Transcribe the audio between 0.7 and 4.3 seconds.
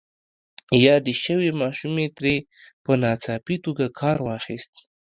يادې شوې ماشومې ترې په ناڅاپي توګه کار